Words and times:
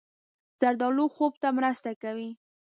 زردالو 0.59 1.05
خوب 1.15 1.33
ته 1.41 1.47
مرسته 1.57 1.91
کوي. 2.03 2.29